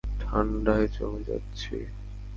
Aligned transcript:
ঠাণ্ডায় 0.21 0.87
জমে 0.87 1.21
যাচ্ছি। 1.27 1.75